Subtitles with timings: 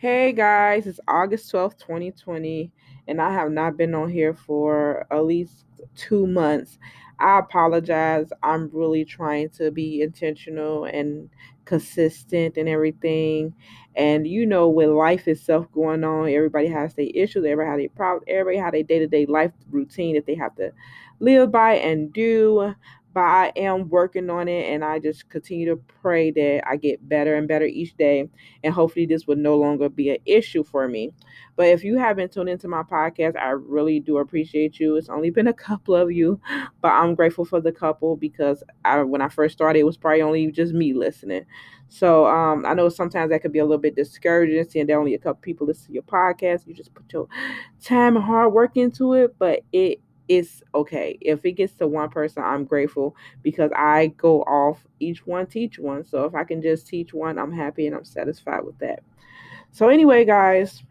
[0.00, 2.72] Hey guys, it's August 12th, 2020,
[3.06, 6.78] and I have not been on here for at least two months.
[7.18, 8.30] I apologize.
[8.42, 11.28] I'm really trying to be intentional and
[11.66, 13.52] consistent and everything.
[13.94, 17.94] And you know, with life itself going on, everybody has their issues, everybody has their
[17.94, 20.72] problems, everybody has their day-to-day life routine that they have to
[21.18, 22.74] live by and do
[23.12, 27.08] but I am working on it and I just continue to pray that I get
[27.08, 28.28] better and better each day
[28.62, 31.12] and hopefully this will no longer be an issue for me.
[31.56, 34.96] But if you haven't tuned into my podcast, I really do appreciate you.
[34.96, 36.40] It's only been a couple of you,
[36.80, 40.22] but I'm grateful for the couple because I, when I first started, it was probably
[40.22, 41.44] only just me listening.
[41.88, 45.14] So um, I know sometimes that could be a little bit discouraging seeing that only
[45.14, 46.66] a couple people listen to your podcast.
[46.66, 47.26] You just put your
[47.82, 51.18] time and hard work into it, but it it's okay.
[51.20, 55.76] If it gets to one person, I'm grateful because I go off each one, teach
[55.76, 56.04] one.
[56.04, 59.02] So if I can just teach one, I'm happy and I'm satisfied with that.
[59.72, 60.84] So, anyway, guys,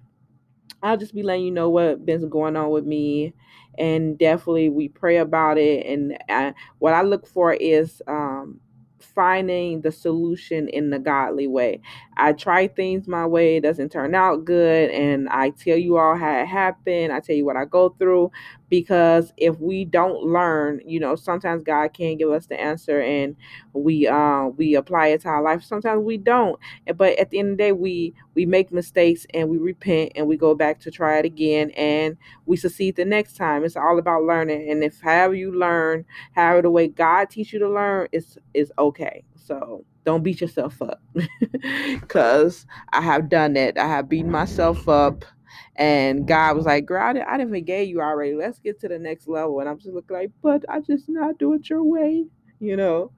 [0.83, 3.33] I'll just be letting you know what been going on with me.
[3.77, 5.85] And definitely, we pray about it.
[5.85, 8.59] And I, what I look for is um,
[8.99, 11.81] finding the solution in the godly way.
[12.17, 16.15] I try things my way, it doesn't turn out good, and I tell you all
[16.15, 17.13] how it happened.
[17.13, 18.31] I tell you what I go through
[18.69, 23.35] because if we don't learn, you know, sometimes God can give us the answer and
[23.73, 25.63] we uh we apply it to our life.
[25.63, 26.59] Sometimes we don't.
[26.95, 30.27] But at the end of the day, we we make mistakes and we repent and
[30.27, 33.63] we go back to try it again and we succeed the next time.
[33.63, 34.69] It's all about learning.
[34.69, 38.71] And if however you learn, however the way God teach you to learn is is
[38.77, 39.23] okay.
[39.35, 41.01] So don't beat yourself up.
[42.07, 43.77] Cause I have done it.
[43.77, 45.25] I have beaten myself up
[45.75, 48.35] and God was like, girl, I didn't, I didn't forget you already.
[48.35, 49.59] Let's get to the next level.
[49.59, 52.25] And I'm just looking like, but I just not do it your way,
[52.59, 53.11] you know.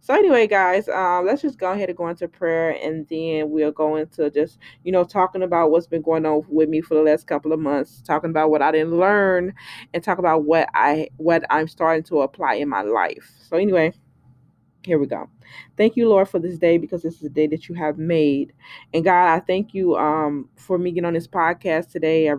[0.00, 3.72] So anyway, guys, um, let's just go ahead and go into prayer, and then we'll
[3.72, 7.02] go into just you know talking about what's been going on with me for the
[7.02, 9.52] last couple of months, talking about what I didn't learn,
[9.92, 13.30] and talk about what I what I'm starting to apply in my life.
[13.48, 13.92] So anyway.
[14.86, 15.28] Here we go.
[15.76, 18.52] Thank you, Lord, for this day because this is a day that you have made.
[18.94, 22.30] And God, I thank you um, for me getting on this podcast today.
[22.30, 22.34] I,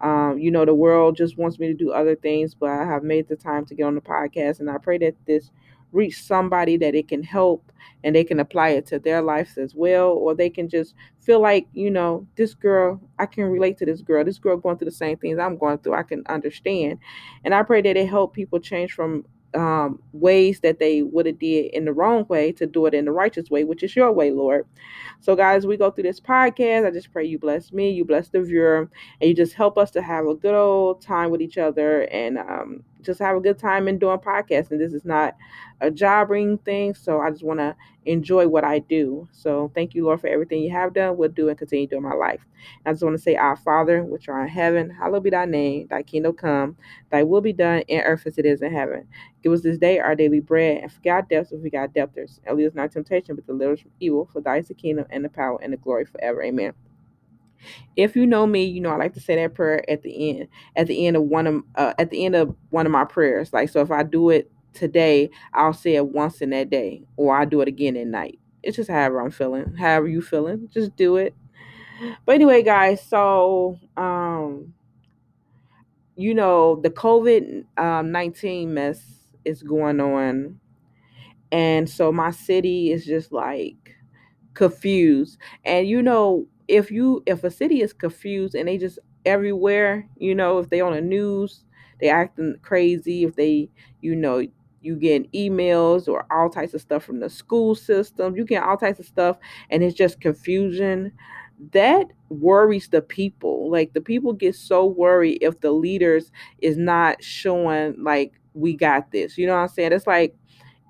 [0.00, 3.02] um, you know, the world just wants me to do other things, but I have
[3.02, 4.60] made the time to get on the podcast.
[4.60, 5.50] And I pray that this
[5.90, 7.72] reach somebody that it can help
[8.04, 10.10] and they can apply it to their lives as well.
[10.10, 14.02] Or they can just feel like, you know, this girl, I can relate to this
[14.02, 14.24] girl.
[14.24, 15.94] This girl going through the same things I'm going through.
[15.94, 17.00] I can understand.
[17.42, 21.38] And I pray that it help people change from um, ways that they would have
[21.38, 24.12] did in the wrong way to do it in the righteous way, which is your
[24.12, 24.66] way, Lord.
[25.20, 26.86] So, guys, we go through this podcast.
[26.86, 29.90] I just pray you bless me, you bless the viewer, and you just help us
[29.92, 33.58] to have a good old time with each other and um, just have a good
[33.58, 34.70] time in doing podcasts.
[34.70, 35.36] And this is not
[35.80, 37.76] a job ring thing, so I just want to
[38.06, 39.28] enjoy what I do.
[39.32, 42.14] So thank you, Lord, for everything you have done, will do, and continue doing my
[42.14, 42.40] life.
[42.86, 45.86] I just want to say, Our Father, which are in heaven, hallowed be thy name,
[45.88, 46.76] thy kingdom come,
[47.10, 49.06] thy will be done in earth as it is in heaven.
[49.42, 52.40] Give us this day our daily bread, and forgive our debts if we got debtors.
[52.44, 54.28] And lead us not temptation, but deliver us from evil.
[54.32, 56.42] For thy is the kingdom, and the power, and the glory forever.
[56.42, 56.72] Amen.
[57.96, 60.48] If you know me, you know I like to say that prayer at the end,
[60.76, 63.52] at the end of one of uh, at the end of one of my prayers.
[63.52, 67.36] Like so, if I do it today, I'll say it once in that day, or
[67.36, 68.38] I do it again at night.
[68.62, 71.34] It's just however I'm feeling, however you feeling, just do it.
[72.24, 74.74] But anyway, guys, so um,
[76.16, 79.02] you know the COVID um, nineteen mess
[79.44, 80.60] is going on,
[81.50, 83.96] and so my city is just like
[84.54, 90.08] confused, and you know if you if a city is confused and they just everywhere,
[90.16, 91.64] you know, if they on the news,
[92.00, 93.70] they acting crazy, if they,
[94.00, 94.46] you know,
[94.80, 98.76] you get emails or all types of stuff from the school system, you get all
[98.76, 99.36] types of stuff
[99.70, 101.12] and it's just confusion.
[101.72, 103.70] That worries the people.
[103.70, 106.30] Like the people get so worried if the leaders
[106.60, 109.36] is not showing like we got this.
[109.36, 109.92] You know what I'm saying?
[109.92, 110.36] It's like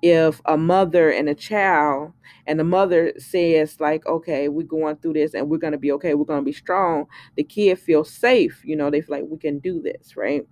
[0.01, 2.13] if a mother and a child
[2.47, 5.91] and the mother says like okay we're going through this and we're going to be
[5.91, 7.05] okay we're going to be strong
[7.35, 10.43] the kid feels safe you know they feel like we can do this right?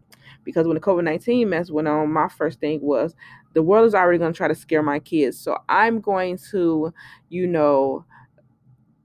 [0.43, 3.15] Because when the covid-19 mess went on my first thing was
[3.53, 6.93] the world is already going to try to scare my kids so i'm going to
[7.29, 8.05] you know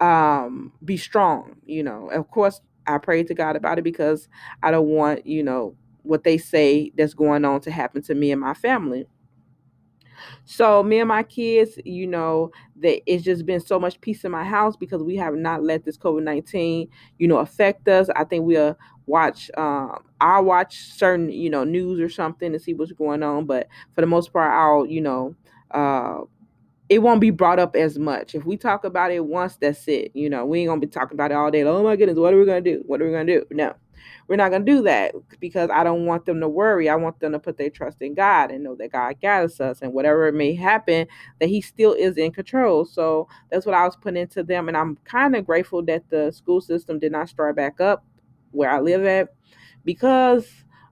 [0.00, 2.08] um be strong you know?
[2.10, 4.28] Of course i pray to god about it because
[4.62, 8.32] i don't want you know what they say that's going on to happen to me
[8.32, 9.06] and my family
[10.44, 14.30] so me and my kids, you know, that it's just been so much peace in
[14.30, 16.88] my house because we have not let this COVID nineteen,
[17.18, 18.08] you know, affect us.
[18.16, 18.76] I think we'll
[19.06, 23.46] watch um I'll watch certain, you know, news or something to see what's going on.
[23.46, 25.34] But for the most part, I'll, you know,
[25.70, 26.20] uh
[26.88, 28.34] it won't be brought up as much.
[28.34, 30.10] If we talk about it once, that's it.
[30.14, 31.64] You know, we ain't gonna be talking about it all day.
[31.64, 32.82] Like, oh my goodness, what are we gonna do?
[32.86, 33.44] What are we gonna do?
[33.50, 33.74] No,
[34.28, 36.88] we're not gonna do that because I don't want them to worry.
[36.88, 39.82] I want them to put their trust in God and know that God guides us
[39.82, 41.06] and whatever may happen,
[41.40, 42.84] that He still is in control.
[42.84, 46.30] So that's what I was putting into them, and I'm kind of grateful that the
[46.32, 48.04] school system did not start back up
[48.52, 49.28] where I live at
[49.84, 50.46] because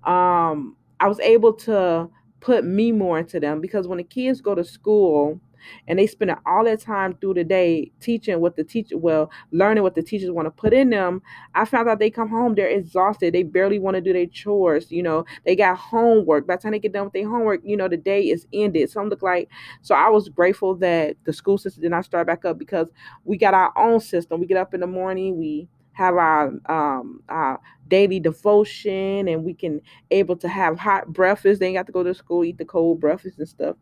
[0.04, 2.08] um, I was able to
[2.40, 5.40] put me more into them because when the kids go to school
[5.88, 9.82] and they spend all that time through the day teaching what the teacher well learning
[9.82, 11.22] what the teachers want to put in them.
[11.54, 14.90] I found out they come home they're exhausted they barely want to do their chores
[14.90, 16.46] you know they got homework.
[16.46, 18.90] By the time they get done with their homework you know the day is ended.
[18.90, 19.48] Some look like
[19.82, 22.86] so i was grateful that the school system did not start back up because
[23.24, 24.40] we got our own system.
[24.40, 29.52] We get up in the morning we have our um our daily devotion and we
[29.52, 31.60] can able to have hot breakfast.
[31.60, 33.76] They ain't got to go to school eat the cold breakfast and stuff.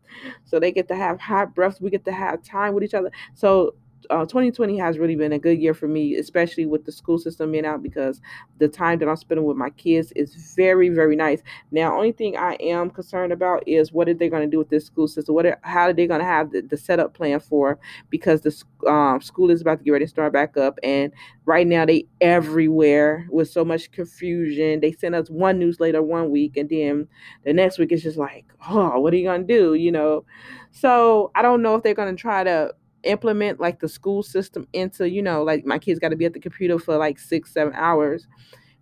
[0.45, 1.81] So they get to have hot breakfast.
[1.81, 3.11] We get to have time with each other.
[3.35, 3.75] So
[4.09, 7.51] uh, 2020 has really been a good year for me, especially with the school system
[7.51, 8.21] being out because
[8.57, 11.41] the time that I'm spending with my kids is very, very nice.
[11.71, 14.69] Now, only thing I am concerned about is what are they going to do with
[14.69, 15.35] this school system?
[15.35, 17.79] What are, how are they going to have the, the setup plan for?
[18.09, 21.11] Because the um, school is about to get ready to start back up, and
[21.45, 24.79] right now they everywhere with so much confusion.
[24.79, 27.07] They send us one newsletter one week, and then
[27.45, 29.73] the next week it's just like, oh, what are you going to do?
[29.73, 30.25] You know.
[30.71, 32.73] So I don't know if they're going to try to
[33.03, 36.33] implement like the school system into, you know, like my kids got to be at
[36.33, 38.27] the computer for like six, seven hours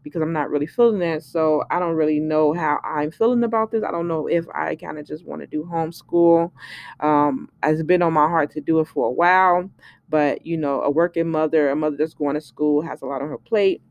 [0.04, 1.24] because I'm not really feeling that.
[1.24, 3.84] So I don't really know how I'm feeling about this.
[3.84, 6.52] I don't know if I kind of just want to do homeschool.
[7.00, 9.70] Um, it's been on my heart to do it for a while,
[10.10, 13.22] but you know, a working mother, a mother that's going to school has a lot
[13.22, 13.82] on her plate.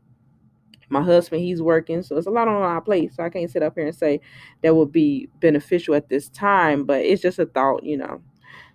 [0.89, 3.13] My husband, he's working, so it's a lot on our plate.
[3.13, 4.21] So I can't sit up here and say
[4.63, 8.21] that would be beneficial at this time, but it's just a thought, you know.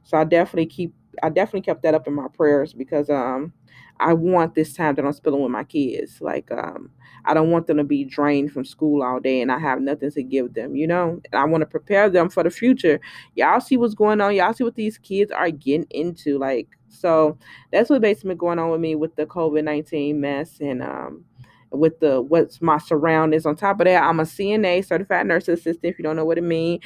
[0.04, 3.52] So I definitely keep I definitely kept that up in my prayers because um
[4.00, 6.20] I want this time that I'm spending with my kids.
[6.20, 6.90] Like um
[7.24, 10.10] I don't want them to be drained from school all day and I have nothing
[10.10, 11.20] to give them, you know?
[11.32, 13.00] And I want to prepare them for the future.
[13.36, 14.34] Y'all see what's going on.
[14.34, 16.38] Y'all see what these kids are getting into.
[16.38, 17.38] Like, so
[17.72, 21.24] that's what basically going on with me with the COVID 19 mess and um
[21.70, 23.46] with the what's my surroundings.
[23.46, 26.38] On top of that, I'm a CNA, certified nurse assistant, if you don't know what
[26.38, 26.84] it means.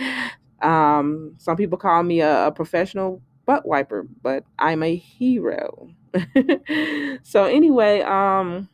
[0.62, 5.91] Um, some people call me a, a professional butt wiper, but I'm a hero.
[7.23, 8.69] so anyway, um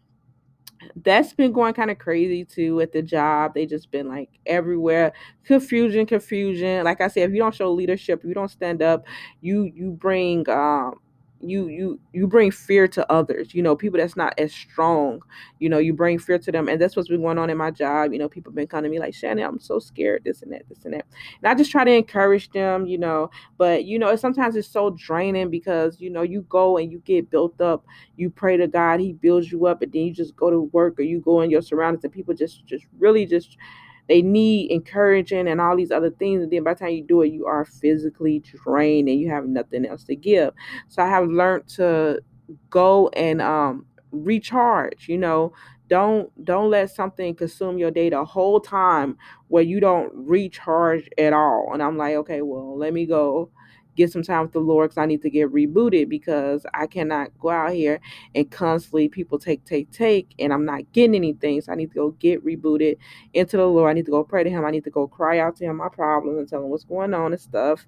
[0.96, 3.54] that's been going kind of crazy too at the job.
[3.54, 5.12] They just been like everywhere.
[5.44, 6.84] Confusion, confusion.
[6.84, 9.04] Like I said, if you don't show leadership, you don't stand up,
[9.40, 10.94] you you bring um
[11.42, 15.20] you you you bring fear to others you know people that's not as strong
[15.58, 16.68] you know you bring fear to them.
[16.68, 18.90] And that's what's been going on in my job you know people been coming to
[18.90, 21.06] me like shannon i'm so scared this and that this and that.
[21.42, 24.90] And i just try to encourage them you know but you know sometimes it's so
[24.90, 27.84] draining because you know you go and you get built up
[28.16, 30.98] you pray to god he builds you up and then you just go to work
[30.98, 33.56] or you go in your surroundings and people just just really just
[34.08, 36.42] they need encouraging and all these other things.
[36.42, 39.46] And then by the time you do it, you are physically drained and you have
[39.46, 40.52] nothing else to give.
[40.88, 42.20] So I have learned to
[42.70, 45.52] go and um, recharge, you know,
[45.88, 49.16] don't don't let something consume your day the whole time
[49.48, 53.50] where you don't recharge at all and i'm like okay well let me go
[53.96, 57.36] get some time with the Lord because I need to get rebooted because I cannot
[57.38, 58.00] go out here
[58.34, 61.60] and constantly people take, take, take, and I'm not getting anything.
[61.60, 62.96] So I need to go get rebooted
[63.34, 63.90] into the Lord.
[63.90, 64.64] I need to go pray to Him.
[64.64, 67.14] I need to go cry out to Him my problems and tell Him what's going
[67.14, 67.86] on and stuff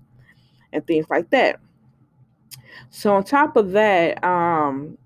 [0.73, 1.61] and things like that.
[2.91, 4.99] So on top of that, um,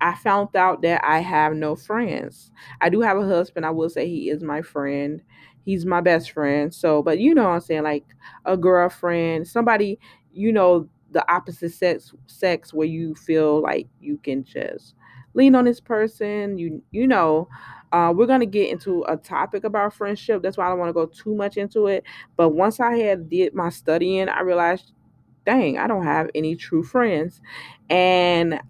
[0.00, 2.50] I found out that I have no friends.
[2.80, 3.64] I do have a husband.
[3.64, 5.22] I will say he is my friend.
[5.64, 6.74] He's my best friend.
[6.74, 8.04] So, but you know what I'm saying, like
[8.44, 9.98] a girlfriend, somebody
[10.34, 14.94] you know the opposite sex sex where you feel like you can just
[15.34, 17.48] lean on this person you you know
[17.92, 20.92] uh, we're to get into a topic about friendship that's why i don't want to
[20.92, 22.04] go too much into it
[22.36, 24.92] but once i had did my studying i realized
[25.46, 27.40] dang i don't have any true friends
[27.90, 28.60] and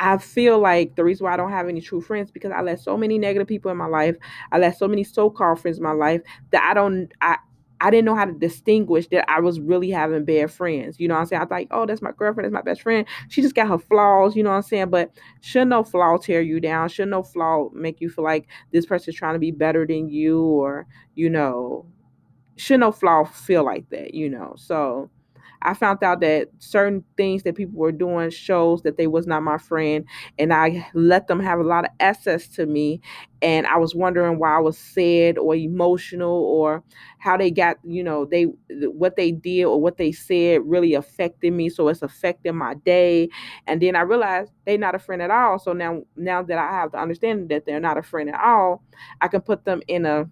[0.00, 2.80] I feel like the reason why I don't have any true friends because I let
[2.80, 4.16] so many negative people in my life.
[4.52, 6.20] I let so many so-called friends in my life
[6.50, 7.38] that I don't I
[7.84, 10.98] I didn't know how to distinguish that I was really having bad friends.
[10.98, 11.40] You know what I'm saying?
[11.40, 13.06] I was like, oh, that's my girlfriend, that's my best friend.
[13.28, 14.88] She just got her flaws, you know what I'm saying?
[14.88, 15.10] But
[15.42, 16.88] should no flaw tear you down?
[16.88, 20.40] Should no flaw make you feel like this person's trying to be better than you
[20.40, 21.84] or, you know,
[22.56, 24.54] should no flaw feel like that, you know?
[24.56, 25.10] So
[25.64, 29.42] I found out that certain things that people were doing shows that they was not
[29.42, 30.04] my friend,
[30.38, 33.00] and I let them have a lot of access to me.
[33.42, 36.82] And I was wondering why I was sad or emotional or
[37.18, 41.52] how they got, you know, they what they did or what they said really affected
[41.52, 41.68] me.
[41.68, 43.28] So it's affecting my day.
[43.66, 45.58] And then I realized they're not a friend at all.
[45.58, 48.82] So now now that I have the understanding that they're not a friend at all,
[49.20, 50.28] I can put them in a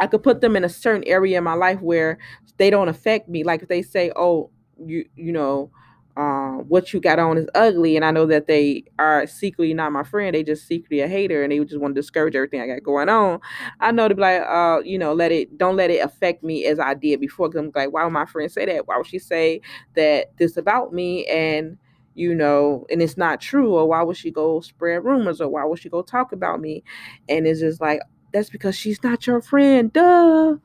[0.00, 2.18] I could put them in a certain area in my life where
[2.56, 3.44] they don't affect me.
[3.44, 4.50] Like if they say, "Oh,
[4.84, 5.70] you you know,
[6.16, 9.92] uh, what you got on is ugly," and I know that they are secretly not
[9.92, 10.34] my friend.
[10.34, 13.08] They just secretly a hater, and they just want to discourage everything I got going
[13.08, 13.40] on.
[13.80, 16.66] I know to be like, uh, you know, let it don't let it affect me
[16.66, 17.48] as I did before.
[17.48, 18.86] Cause I'm like, why would my friend say that?
[18.88, 19.60] Why would she say
[19.94, 21.26] that this about me?
[21.26, 21.78] And
[22.14, 25.64] you know, and it's not true, or why would she go spread rumors, or why
[25.64, 26.82] would she go talk about me?
[27.28, 28.00] And it's just like,
[28.32, 30.56] that's because she's not your friend, duh.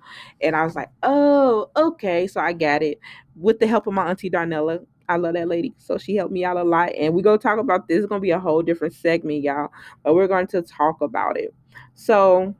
[0.41, 2.27] And I was like, oh, okay.
[2.27, 2.99] So I got it
[3.35, 4.85] with the help of my auntie Darnella.
[5.07, 5.73] I love that lady.
[5.77, 6.93] So she helped me out a lot.
[6.95, 7.99] And we're going to talk about this.
[7.99, 9.69] It's going to be a whole different segment, y'all.
[10.03, 11.53] But we're going to talk about it.
[11.93, 12.55] So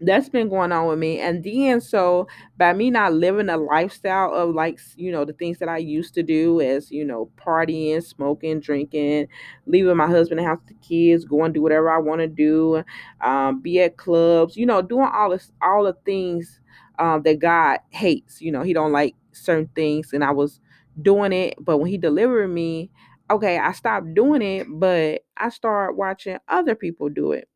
[0.00, 1.20] that's been going on with me.
[1.20, 5.58] And then so by me not living a lifestyle of like, you know, the things
[5.58, 9.28] that I used to do as, you know, partying, smoking, drinking,
[9.66, 12.84] leaving my husband and house the kids, going do whatever I want to do,
[13.22, 16.60] um, be at clubs, you know, doing all this all the things
[16.98, 18.40] um, that God hates.
[18.40, 20.60] You know, he don't like certain things and I was
[21.00, 22.90] doing it, but when he delivered me,
[23.30, 27.48] okay, I stopped doing it, but I started watching other people do it.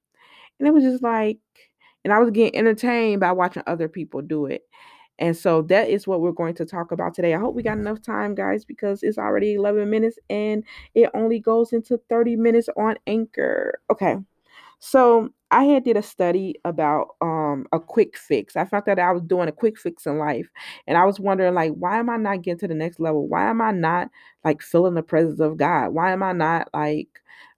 [0.59, 1.39] And it was just like
[2.05, 4.63] and I was getting entertained by watching other people do it.
[5.19, 7.35] And so that is what we're going to talk about today.
[7.35, 10.65] I hope we got enough time, guys, because it's already 11 minutes and
[10.95, 13.81] it only goes into 30 minutes on Anchor.
[13.93, 14.17] Okay.
[14.79, 18.57] So I had did a study about um a quick fix.
[18.57, 20.49] I found that I was doing a quick fix in life,
[20.87, 23.29] and I was wondering like, why am I not getting to the next level?
[23.29, 24.09] Why am I not
[24.45, 25.91] like feeling the presence of God?
[25.91, 27.09] Why am I not like,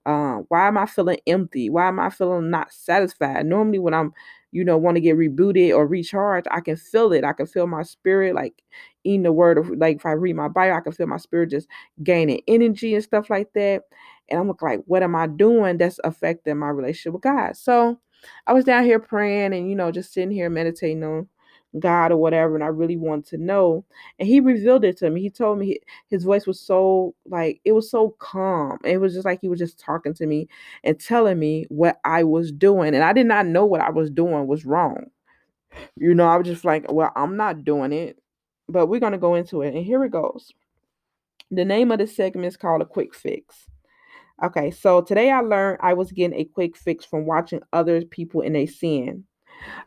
[0.05, 1.69] uh, why am I feeling empty?
[1.69, 3.45] Why am I feeling not satisfied?
[3.45, 4.13] Normally, when I'm
[4.51, 7.23] you know want to get rebooted or recharged, I can feel it.
[7.23, 8.61] I can feel my spirit like
[9.03, 11.51] eating the word of like if I read my Bible, I can feel my spirit
[11.51, 11.67] just
[12.03, 13.83] gaining energy and stuff like that.
[14.29, 17.55] And I'm like, what am I doing that's affecting my relationship with God?
[17.57, 17.99] So
[18.47, 21.27] I was down here praying and, you know, just sitting here meditating on
[21.79, 22.55] God or whatever.
[22.55, 23.85] And I really wanted to know.
[24.19, 25.21] And he revealed it to me.
[25.21, 28.79] He told me his voice was so, like, it was so calm.
[28.83, 30.47] It was just like he was just talking to me
[30.83, 32.93] and telling me what I was doing.
[32.95, 35.05] And I did not know what I was doing was wrong.
[35.95, 38.17] You know, I was just like, well, I'm not doing it.
[38.69, 39.75] But we're to go into it.
[39.75, 40.51] And here it goes.
[41.51, 43.67] The name of the segment is called A Quick Fix.
[44.43, 48.41] Okay, so today I learned I was getting a quick fix from watching other people
[48.41, 49.25] in a sin.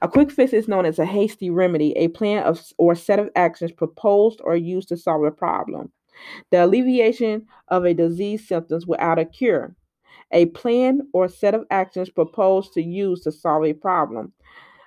[0.03, 3.31] A quick fix is known as a hasty remedy, a plan of or set of
[3.37, 5.93] actions proposed or used to solve a problem.
[6.51, 9.75] The alleviation of a disease symptoms without a cure.
[10.33, 14.33] A plan or set of actions proposed to use to solve a problem.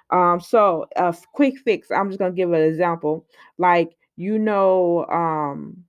[0.09, 3.25] Um, so a quick fix, I'm just gonna give an example.
[3.57, 5.85] Like you know, um,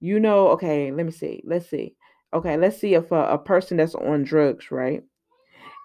[0.00, 1.42] you know, okay, let me see.
[1.46, 1.94] Let's see
[2.32, 5.02] okay, let's see if a, a person that's on drugs, right?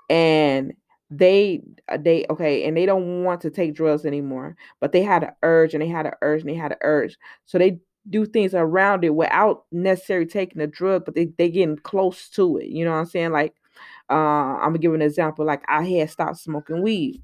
[0.10, 0.74] And
[1.10, 5.24] they uh, they okay and they don't want to take drugs anymore but they had
[5.24, 7.18] an urge and they had an urge and they had an urge.
[7.46, 11.78] So they do things around it without necessarily taking the drug but they, they getting
[11.78, 13.32] close to it you know what i'm saying?
[13.32, 13.56] Like
[14.10, 17.22] uh i'm gonna give an example like i had stopped smoking weed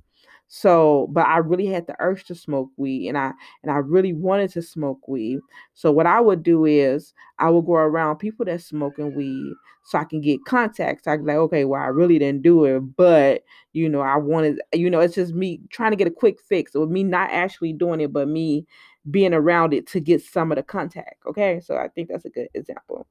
[0.53, 3.31] so, but I really had the urge to smoke weed and I
[3.63, 5.39] and I really wanted to smoke weed.
[5.75, 9.53] So what I would do is I would go around people that smoking weed
[9.85, 11.07] so I can get contacts.
[11.07, 14.59] I can like, okay, well, I really didn't do it, but you know, I wanted,
[14.73, 17.71] you know, it's just me trying to get a quick fix or me not actually
[17.71, 18.67] doing it, but me
[19.09, 21.15] being around it to get some of the contact.
[21.25, 21.61] Okay.
[21.61, 23.07] So I think that's a good example.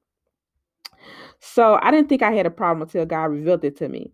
[1.39, 4.13] So I didn't think I had a problem until God revealed it to me.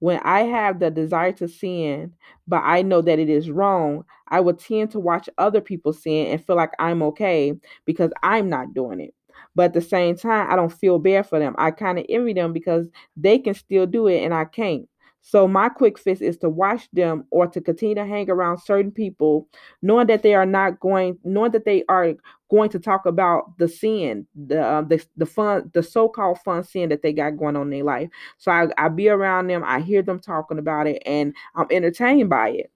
[0.00, 2.14] When I have the desire to sin,
[2.46, 6.28] but I know that it is wrong, I will tend to watch other people sin
[6.28, 9.14] and feel like I'm okay because I'm not doing it.
[9.54, 11.54] But at the same time, I don't feel bad for them.
[11.58, 14.88] I kind of envy them because they can still do it and I can't.
[15.20, 18.90] So my quick fix is to watch them or to continue to hang around certain
[18.90, 19.48] people,
[19.82, 22.14] knowing that they are not going, knowing that they are
[22.50, 26.88] going to talk about the sin, the uh, the the fun, the so-called fun sin
[26.88, 28.08] that they got going on in their life.
[28.38, 32.30] So I, I be around them, I hear them talking about it, and I'm entertained
[32.30, 32.72] by it.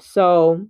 [0.00, 0.66] So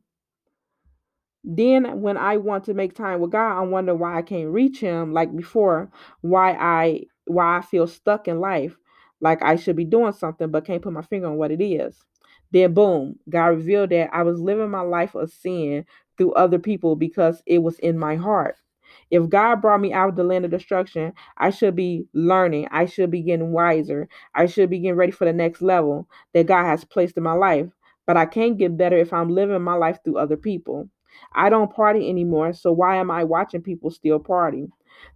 [1.45, 4.81] then when I want to make time with God, I wonder why I can't reach
[4.81, 5.91] him like before,
[6.23, 8.77] why I why I feel stuck in life
[9.25, 11.99] like I should be doing something, but can't put my finger on what it is.
[12.53, 15.85] Then, boom, God revealed that I was living my life of sin,
[16.17, 18.57] through other people because it was in my heart.
[19.11, 22.69] If God brought me out of the land of destruction, I should be learning.
[22.71, 24.09] I should be getting wiser.
[24.35, 27.33] I should be getting ready for the next level that God has placed in my
[27.33, 27.69] life.
[28.07, 30.89] But I can't get better if I'm living my life through other people.
[31.33, 34.67] I don't party anymore, so why am I watching people still party?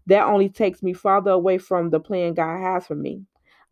[0.07, 3.23] That only takes me farther away from the plan God has for me.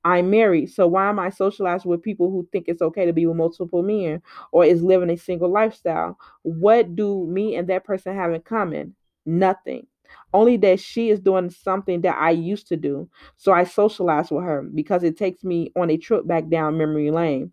[0.05, 3.27] I'm married, so why am I socializing with people who think it's okay to be
[3.27, 4.23] with multiple men
[4.53, 6.17] or is living a single lifestyle?
[6.43, 8.95] What do me and that person have in common?
[9.25, 9.87] Nothing.
[10.33, 13.09] Only that she is doing something that I used to do.
[13.37, 17.11] So I socialize with her because it takes me on a trip back down memory
[17.11, 17.51] lane.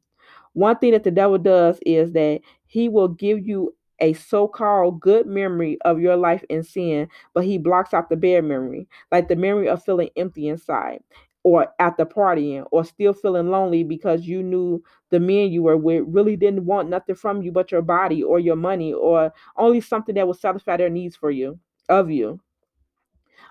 [0.54, 5.26] One thing that the devil does is that he will give you a so-called good
[5.26, 9.36] memory of your life in sin, but he blocks out the bad memory, like the
[9.36, 11.00] memory of feeling empty inside
[11.44, 15.78] or at the partying or still feeling lonely because you knew the men you were
[15.78, 19.82] with really didn't want nothing from you but your body or your money or only
[19.82, 21.60] something that would satisfy their needs for you
[21.90, 22.40] of you.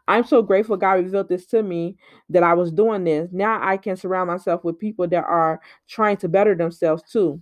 [0.08, 1.96] I'm so grateful god revealed this to me
[2.30, 3.28] that i was doing this.
[3.30, 7.40] Now i can surround myself with people that are trying to better themselves too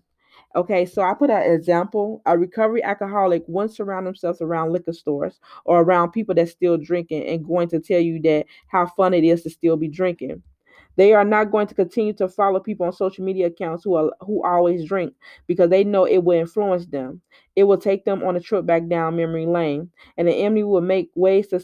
[0.56, 2.22] Okay, so I put an example.
[2.26, 7.24] A recovery alcoholic wouldn't surround themselves around liquor stores or around people that still drinking
[7.26, 10.42] and going to tell you that how fun it is to still be drinking.
[10.96, 14.12] They are not going to continue to follow people on social media accounts who are
[14.20, 15.14] who always drink
[15.48, 17.22] because they know it will influence them.
[17.56, 20.80] It will take them on a trip back down memory lane, and the enemy will
[20.82, 21.60] make ways to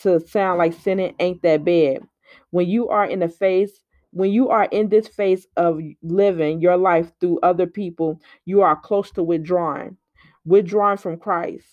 [0.00, 2.00] to sound like sinning ain't that bad.
[2.50, 3.80] When you are in the face
[4.14, 8.76] when you are in this phase of living your life through other people, you are
[8.76, 9.96] close to withdrawing,
[10.44, 11.66] withdrawing from Christ.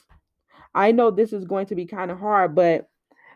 [0.74, 2.90] I know this is going to be kind of hard, but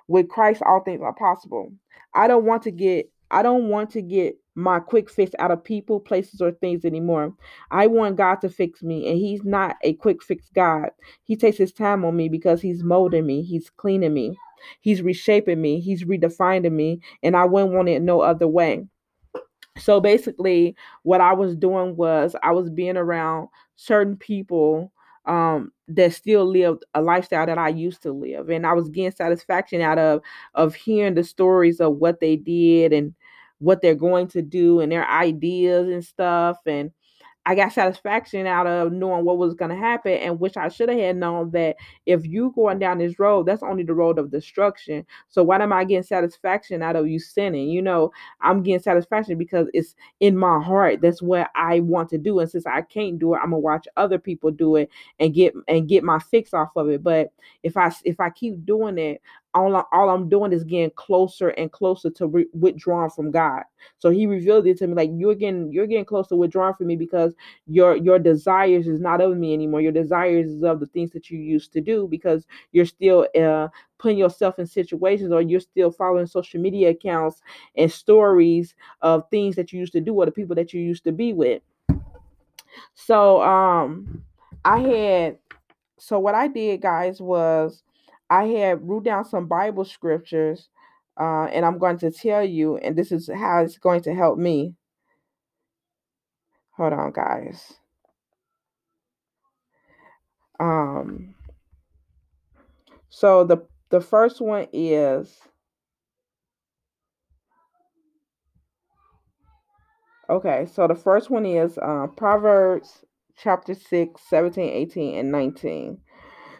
[0.07, 1.71] with Christ, all things are possible.
[2.15, 5.63] I don't want to get I don't want to get my quick fix out of
[5.63, 7.33] people, places, or things anymore.
[7.71, 10.89] I want God to fix me, and He's not a quick fix God.
[11.23, 14.37] He takes His time on me because He's molding me, He's cleaning me,
[14.81, 18.85] He's reshaping me, He's redefining me, and I wouldn't want it no other way.
[19.77, 24.91] So basically, what I was doing was I was being around certain people
[25.25, 29.11] um, that still lived a lifestyle that I used to live, and I was getting
[29.11, 30.21] satisfaction out of
[30.53, 33.13] of hearing the stories of what they did and
[33.59, 36.91] what they're going to do and their ideas and stuff and
[37.47, 40.89] I got satisfaction out of knowing what was going to happen, and which I should
[40.89, 44.31] have had known that if you going down this road, that's only the road of
[44.31, 45.05] destruction.
[45.29, 47.69] So why am I getting satisfaction out of you sinning?
[47.69, 51.01] You know, I'm getting satisfaction because it's in my heart.
[51.01, 53.87] That's what I want to do, and since I can't do it, I'm gonna watch
[53.95, 57.03] other people do it and get and get my fix off of it.
[57.03, 57.31] But
[57.63, 59.21] if I if I keep doing it,
[59.55, 63.63] all, I, all I'm doing is getting closer and closer to re- withdrawing from God.
[63.97, 66.95] So He revealed it to me like you're getting you're getting closer withdrawing from me
[66.95, 67.33] because
[67.65, 69.81] your your desires is not of me anymore.
[69.81, 73.69] Your desires is of the things that you used to do because you're still uh,
[73.97, 77.41] putting yourself in situations or you're still following social media accounts
[77.77, 81.05] and stories of things that you used to do or the people that you used
[81.05, 81.61] to be with.
[82.93, 84.23] So um
[84.63, 85.37] I had
[85.97, 87.83] so what I did guys was
[88.29, 90.69] I had wrote down some Bible scriptures,
[91.19, 94.37] uh, and I'm going to tell you, and this is how it's going to help
[94.37, 94.75] me.
[96.71, 97.73] Hold on, guys.
[100.59, 101.35] Um,
[103.09, 103.57] so the
[103.89, 105.37] the first one is
[110.29, 110.65] okay.
[110.71, 113.05] So the first one is uh, Proverbs
[113.37, 115.97] chapter 6, 17, 18, and 19.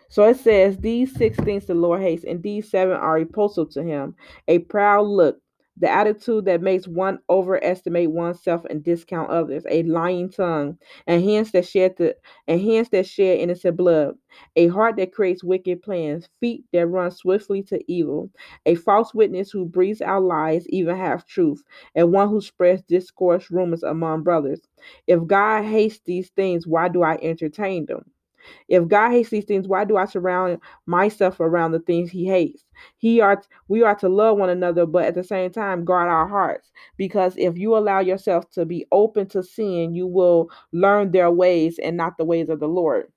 [0.09, 3.83] So it says, These six things the Lord hates, and these seven are repulsive to
[3.83, 4.15] him
[4.47, 5.39] a proud look,
[5.77, 11.51] the attitude that makes one overestimate oneself and discount others, a lying tongue, and hands
[11.51, 12.15] that shed the
[12.47, 14.15] and hands that shed innocent blood,
[14.55, 18.31] a heart that creates wicked plans, feet that run swiftly to evil,
[18.65, 21.63] a false witness who breathes out lies, even half truth,
[21.95, 24.61] and one who spreads discourse rumors among brothers.
[25.07, 28.11] If God hates these things, why do I entertain them?
[28.67, 32.63] If God hates these things, why do I surround myself around the things He hates?
[32.97, 36.27] He are we are to love one another, but at the same time guard our
[36.27, 36.71] hearts.
[36.97, 41.79] Because if you allow yourself to be open to sin, you will learn their ways
[41.79, 43.11] and not the ways of the Lord.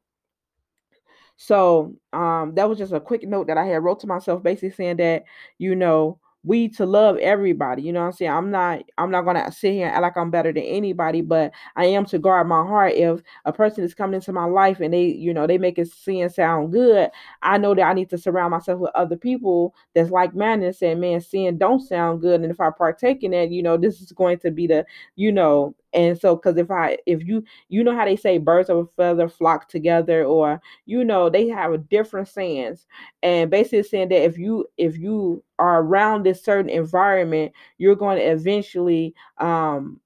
[1.36, 4.72] So um, that was just a quick note that I had wrote to myself, basically
[4.72, 5.24] saying that
[5.58, 7.82] you know we to love everybody.
[7.82, 8.30] You know what I'm saying?
[8.30, 11.52] I'm not I'm not gonna sit here and act like I'm better than anybody, but
[11.76, 12.94] I am to guard my heart.
[12.94, 15.88] If a person is coming into my life and they, you know, they make it
[15.88, 17.10] sin sound good,
[17.42, 20.76] I know that I need to surround myself with other people that's like minded and
[20.76, 22.40] saying, man, sin don't sound good.
[22.40, 25.30] And if I partake in that, you know, this is going to be the, you
[25.30, 28.76] know, and so because if i if you you know how they say birds of
[28.78, 32.86] a feather flock together or you know they have a different sense.
[33.22, 38.18] And basically saying that if you if you are around this certain environment you're going
[38.18, 40.00] to eventually um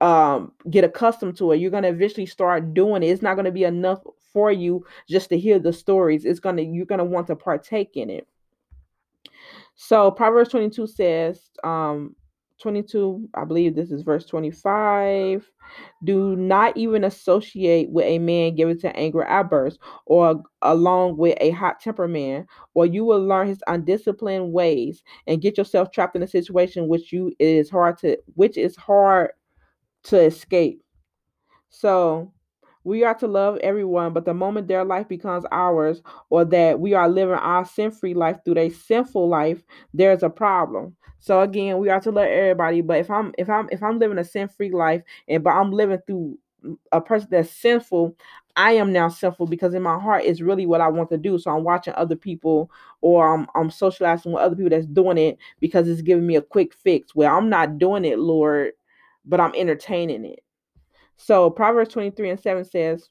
[0.00, 1.60] um get accustomed to it.
[1.60, 3.06] You're going to eventually start doing it.
[3.06, 4.00] It's not going to be enough
[4.32, 6.24] for you just to hear the stories.
[6.24, 8.26] It's going to you're going to want to partake in it.
[9.74, 12.14] So proverbs 22 says um
[12.62, 15.50] 22, I believe this is verse 25.
[16.04, 21.50] Do not even associate with a man given to anger outbursts or along with a
[21.50, 26.22] hot temper man, or you will learn his undisciplined ways and get yourself trapped in
[26.22, 29.30] a situation which you it is hard to which is hard
[30.04, 30.82] to escape.
[31.70, 32.32] So
[32.84, 36.94] we are to love everyone, but the moment their life becomes ours, or that we
[36.94, 39.62] are living our sin free life through their sinful life,
[39.94, 40.96] there's a problem.
[41.22, 44.18] So again, we are to love everybody, but if I'm if I'm if I'm living
[44.18, 46.36] a sin free life and but I'm living through
[46.90, 48.16] a person that's sinful,
[48.56, 51.38] I am now sinful because in my heart it's really what I want to do.
[51.38, 55.38] So I'm watching other people or I'm I'm socializing with other people that's doing it
[55.60, 57.14] because it's giving me a quick fix.
[57.14, 58.72] Where I'm not doing it, Lord,
[59.24, 60.40] but I'm entertaining it.
[61.18, 63.10] So Proverbs 23 and 7 says,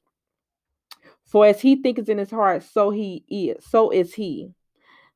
[1.24, 4.52] For as he thinketh in his heart, so he is, so is he.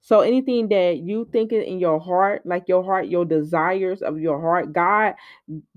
[0.05, 4.39] So anything that you think in your heart, like your heart, your desires of your
[4.39, 5.15] heart, God,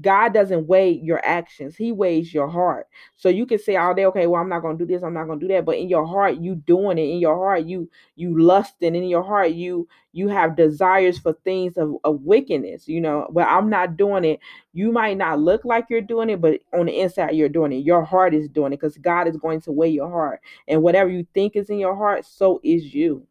[0.02, 1.76] God doesn't weigh your actions.
[1.76, 2.88] He weighs your heart.
[3.16, 5.28] So you can say all day, okay, well, I'm not gonna do this, I'm not
[5.28, 5.64] gonna do that.
[5.64, 7.08] But in your heart, you doing it.
[7.08, 8.94] In your heart, you you lusting.
[8.94, 13.28] In your heart, you you have desires for things of, of wickedness, you know.
[13.32, 14.40] But I'm not doing it.
[14.74, 17.76] You might not look like you're doing it, but on the inside, you're doing it.
[17.76, 20.42] Your heart is doing it because God is going to weigh your heart.
[20.66, 23.26] And whatever you think is in your heart, so is you.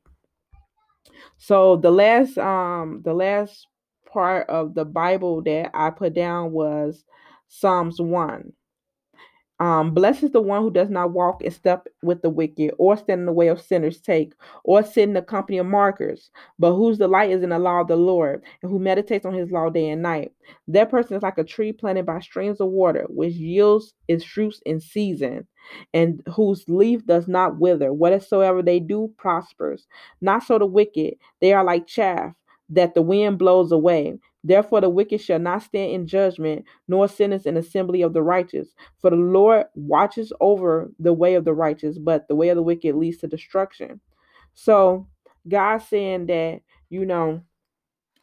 [1.38, 3.68] So the last um the last
[4.12, 7.06] part of the Bible that I put down was
[7.48, 8.54] Psalms 1.
[9.60, 12.96] Um, blessed is the one who does not walk in step with the wicked, or
[12.96, 16.76] stand in the way of sinners take, or sit in the company of mockers, but
[16.76, 19.70] whose delight is in the law of the Lord, and who meditates on his law
[19.70, 20.32] day and night.
[20.68, 24.62] That person is like a tree planted by streams of water, which yields its fruits
[24.66, 25.48] in season,
[25.92, 27.92] and whose leaf does not wither.
[27.92, 29.88] Whatsoever they do prospers.
[30.22, 32.34] Not so the wicked, they are like chaff
[32.70, 34.20] that the wind blows away.
[34.48, 38.70] Therefore, the wicked shall not stand in judgment, nor sinners in assembly of the righteous.
[39.00, 42.64] For the Lord watches over the way of the righteous, but the way of the
[42.64, 44.00] wicked leads to destruction.
[44.54, 45.06] So,
[45.50, 47.42] God saying that, you know,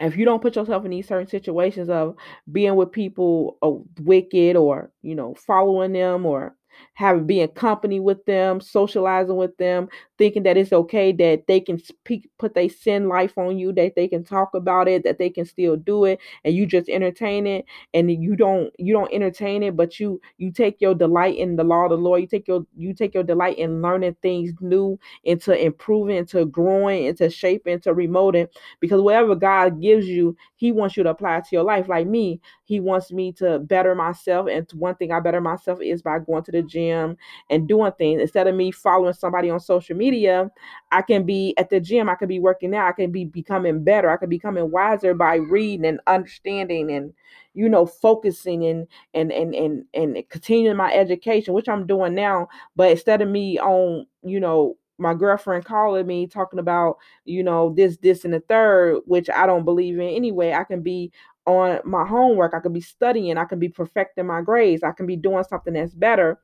[0.01, 2.17] if you don't put yourself in these certain situations of
[2.51, 3.71] being with people uh,
[4.03, 6.57] wicked or, you know, following them or
[6.94, 11.76] having being company with them, socializing with them, thinking that it's okay that they can
[11.83, 15.28] speak, put their sin life on you, that they can talk about it, that they
[15.28, 19.64] can still do it, and you just entertain it, and you don't you don't entertain
[19.64, 22.20] it, but you you take your delight in the law of the Lord.
[22.20, 27.07] You take your you take your delight in learning things new, into improving, into growing,
[27.07, 28.46] into shaping, into remoting,
[28.80, 31.88] because whatever God gives you, He wants you to apply to your life.
[31.88, 36.02] Like me, He wants me to better myself, and one thing I better myself is
[36.02, 39.97] by going to the gym and doing things instead of me following somebody on social
[39.97, 40.51] media.
[40.92, 43.83] I can be at the gym, I can be working out, I can be becoming
[43.85, 47.12] better, I can be becoming wiser by reading and understanding and
[47.55, 52.49] you know focusing and and and and and continuing my education, which I'm doing now.
[52.77, 57.75] But instead of me on you know my girlfriend calling me talking about you know
[57.77, 61.11] this this and the third which i don't believe in anyway i can be
[61.47, 65.07] on my homework i can be studying i can be perfecting my grades i can
[65.07, 66.38] be doing something that's better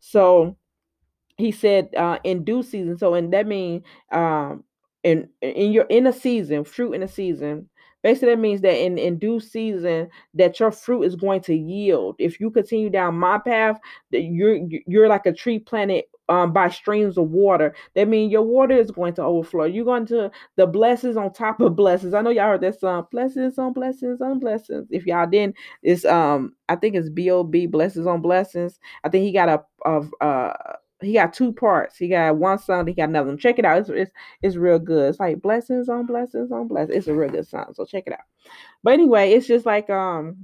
[0.00, 0.56] so
[1.36, 2.98] he said uh, in due season.
[2.98, 4.64] So and that means um,
[5.04, 7.68] in in your in a season, fruit in a season.
[8.02, 12.14] Basically, that means that in, in due season, that your fruit is going to yield.
[12.20, 13.80] If you continue down my path,
[14.12, 17.74] that you're you're like a tree planted um, by streams of water.
[17.94, 19.64] That means your water is going to overflow.
[19.64, 22.14] You're going to the blessings on top of blessings.
[22.14, 24.86] I know y'all heard that song, blessings on blessings on blessings.
[24.90, 28.78] If y'all didn't, it's um I think it's B O B blessings on blessings.
[29.04, 30.52] I think he got a of uh
[31.00, 31.96] he got two parts.
[31.96, 33.38] He got one song, he got another one.
[33.38, 33.78] Check it out.
[33.78, 34.12] It's, it's
[34.42, 35.10] it's real good.
[35.10, 36.96] It's like blessings on blessings on blessings.
[36.96, 37.72] It's a real good song.
[37.74, 38.20] So check it out.
[38.82, 40.36] But anyway, it's just like um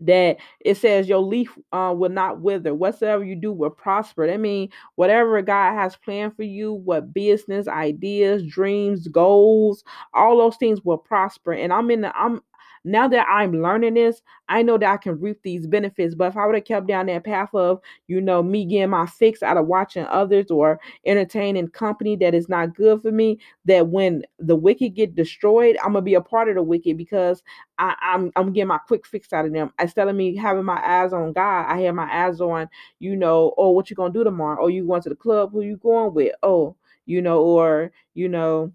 [0.00, 2.74] that it says your leaf uh, will not wither.
[2.74, 4.30] Whatsoever you do will prosper.
[4.30, 10.56] i mean whatever God has planned for you, what business, ideas, dreams, goals, all those
[10.56, 11.52] things will prosper.
[11.52, 12.40] And I'm in the I'm
[12.86, 16.14] now that I'm learning this, I know that I can reap these benefits.
[16.14, 19.06] But if I would have kept down that path of, you know, me getting my
[19.06, 23.88] fix out of watching others or entertaining company that is not good for me, that
[23.88, 27.42] when the wicked get destroyed, I'm gonna be a part of the wicked because
[27.78, 29.72] I, am I'm, I'm getting my quick fix out of them.
[29.80, 32.68] Instead of me having my eyes on God, I have my eyes on,
[33.00, 34.62] you know, oh, what you gonna do tomorrow?
[34.62, 35.50] Oh, you going to the club?
[35.50, 36.34] Who you going with?
[36.44, 38.72] Oh, you know, or you know,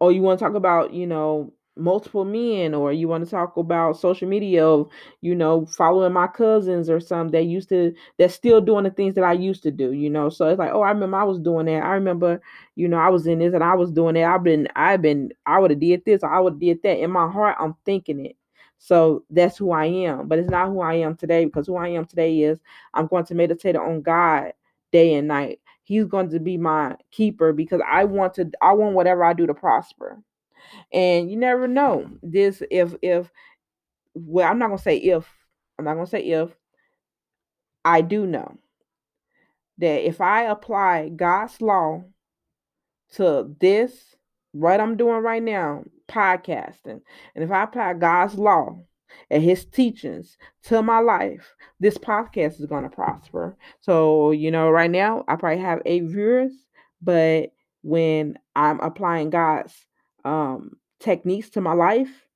[0.00, 3.56] or you want to talk about, you know, multiple men or you want to talk
[3.56, 4.88] about social media of
[5.20, 9.14] you know following my cousins or some that used to that's still doing the things
[9.14, 10.28] that i used to do you know?
[10.28, 11.82] So it's like oh i remember i was doing that.
[11.84, 12.40] I remember
[12.76, 14.24] you know i was in this and i was doing that.
[14.24, 16.98] I've been i've been i would have did this i would have did that.
[16.98, 18.36] In my heart i'm thinking it.
[18.78, 20.28] So that's who i am.
[20.28, 22.58] But it's not who i am today because who i am today is
[22.94, 24.52] i'm going to meditate on god
[24.92, 25.60] day and night.
[25.84, 29.46] He's going to be my keeper because I want to I want whatever I do
[29.46, 30.22] to prosper.
[30.92, 32.04] And you never know.
[32.06, 32.30] Mm-hmm.
[32.30, 33.30] This if if
[34.14, 35.28] well, I'm not gonna say if,
[35.78, 36.50] I'm not gonna say if.
[37.84, 38.58] I do know
[39.78, 42.04] that if I apply God's law
[43.14, 44.16] to this,
[44.52, 47.00] what I'm doing right now, podcasting,
[47.34, 48.80] and if I apply God's law
[49.30, 53.56] and his teachings to my life, this podcast is going to prosper.
[53.80, 56.52] So, you know, right now I probably have eight viewers,
[57.00, 59.74] but when I'm applying God's
[60.24, 62.26] um, techniques to my life,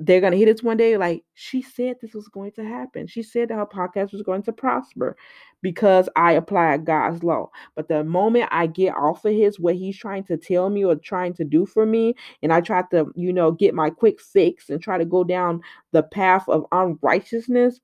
[0.00, 3.06] they're gonna hit us one day like she said this was going to happen.
[3.06, 5.16] She said that her podcast was going to prosper
[5.60, 7.50] because I applied God's law.
[7.74, 10.94] But the moment I get off of his what he's trying to tell me or
[10.94, 14.70] trying to do for me, and I try to, you know, get my quick fix
[14.70, 15.60] and try to go down
[15.92, 17.80] the path of unrighteousness,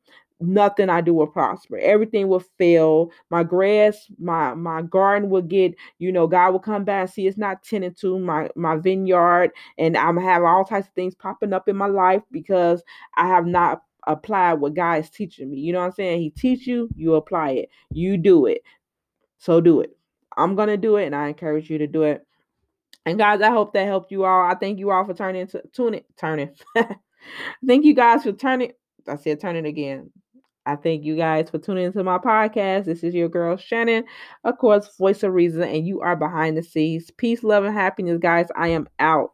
[0.46, 1.78] nothing I do will prosper.
[1.78, 3.10] Everything will fail.
[3.30, 7.26] My grass, my my garden will get, you know, God will come back and see
[7.26, 11.52] it's not tended to my my vineyard, and I'm have all types of things popping
[11.52, 12.82] up in my life because
[13.16, 15.58] I have not applied what God is teaching me.
[15.58, 16.20] You know what I'm saying?
[16.20, 18.62] He teach you, you apply it, you do it.
[19.38, 19.96] So do it.
[20.36, 22.26] I'm gonna do it, and I encourage you to do it.
[23.06, 24.42] And guys, I hope that helped you all.
[24.50, 26.50] I thank you all for turning to tune it, turning.
[27.66, 28.72] thank you guys for turning.
[29.06, 30.10] I said turning again.
[30.66, 32.86] I thank you guys for tuning into my podcast.
[32.86, 34.04] This is your girl Shannon,
[34.44, 37.10] of course, voice of reason, and you are behind the scenes.
[37.10, 38.48] Peace, love, and happiness, guys.
[38.56, 39.33] I am out.